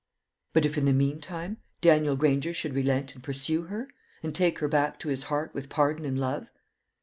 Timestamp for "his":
5.09-5.25